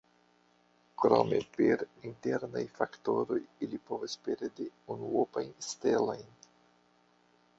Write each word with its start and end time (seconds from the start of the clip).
Krome 1.01 1.41
per 1.57 1.83
internaj 2.11 2.63
faktoroj 2.79 3.37
ili 3.67 3.79
povas 3.91 4.15
perdi 4.29 4.67
unuopajn 4.97 5.55
stelojn. 5.69 6.25